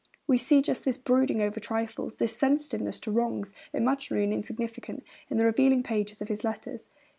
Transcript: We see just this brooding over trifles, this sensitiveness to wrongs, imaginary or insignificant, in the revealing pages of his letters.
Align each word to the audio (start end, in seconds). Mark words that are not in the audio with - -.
We 0.25 0.39
see 0.39 0.63
just 0.63 0.83
this 0.83 0.97
brooding 0.97 1.43
over 1.43 1.59
trifles, 1.59 2.15
this 2.15 2.35
sensitiveness 2.35 2.99
to 3.01 3.11
wrongs, 3.11 3.53
imaginary 3.71 4.25
or 4.25 4.31
insignificant, 4.31 5.03
in 5.29 5.37
the 5.37 5.45
revealing 5.45 5.83
pages 5.83 6.23
of 6.23 6.27
his 6.27 6.43
letters. 6.43 6.89